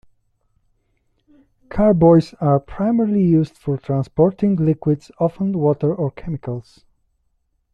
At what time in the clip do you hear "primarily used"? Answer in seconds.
2.59-3.55